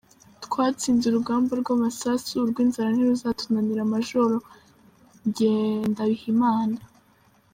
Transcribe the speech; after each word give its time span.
Twatsinze 0.45 1.03
urugamba 1.07 1.51
rw’amasasu 1.61 2.33
urw’inzara 2.43 2.89
ntiruzatunanira 2.93 3.83
Majoro 3.93 4.35
Ngendahimana 5.27 6.79